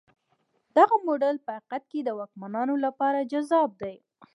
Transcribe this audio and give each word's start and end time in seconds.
دغه 0.77 0.95
موډل 1.05 1.35
په 1.45 1.51
حقیقت 1.55 1.83
کې 1.91 1.99
د 2.03 2.09
واکمنانو 2.19 2.75
لپاره 2.85 3.27
جذاب 3.31 3.69
دی. 3.81 3.95